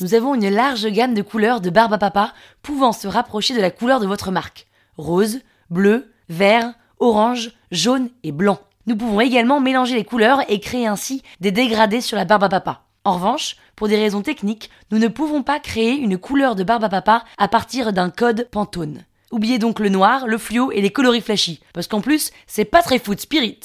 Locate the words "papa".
1.98-2.34, 12.48-12.84, 16.88-17.24